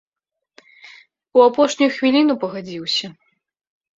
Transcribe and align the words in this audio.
У 1.39 1.43
апошнюю 1.49 1.89
хвіліну 1.97 2.33
пагадзіўся. 2.45 3.07